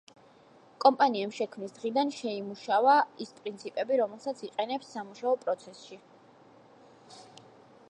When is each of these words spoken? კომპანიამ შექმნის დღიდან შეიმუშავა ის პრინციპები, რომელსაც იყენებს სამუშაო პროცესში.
კომპანიამ 0.85 1.33
შექმნის 1.39 1.75
დღიდან 1.75 2.13
შეიმუშავა 2.21 2.95
ის 3.27 3.35
პრინციპები, 3.41 4.01
რომელსაც 4.03 4.43
იყენებს 4.49 4.91
სამუშაო 4.97 5.37
პროცესში. 5.47 6.01